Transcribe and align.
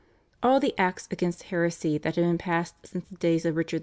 All 0.41 0.59
the 0.59 0.73
Acts 0.79 1.07
against 1.11 1.43
heresy 1.43 1.99
that 1.99 2.15
had 2.15 2.23
been 2.25 2.39
passed 2.39 2.73
since 2.87 3.05
the 3.11 3.17
days 3.17 3.45
of 3.45 3.55
Richard 3.55 3.77
II. 3.77 3.79